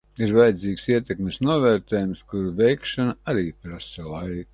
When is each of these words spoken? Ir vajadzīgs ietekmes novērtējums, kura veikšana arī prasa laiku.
Ir 0.25 0.31
vajadzīgs 0.35 0.87
ietekmes 0.93 1.37
novērtējums, 1.47 2.23
kura 2.31 2.53
veikšana 2.63 3.15
arī 3.35 3.45
prasa 3.67 4.07
laiku. 4.15 4.49